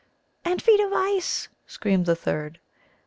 [0.43, 2.59] "]"And feet of ice," screamed the third.